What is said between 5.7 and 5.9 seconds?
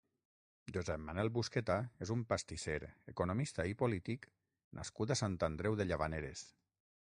de